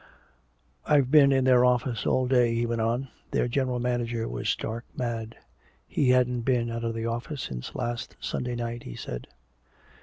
[0.83, 3.09] "I've been in their office all day," he went on.
[3.29, 5.35] "Their general manager was stark mad.
[5.85, 9.27] He hadn't been out of the office since last Sunday night, he said.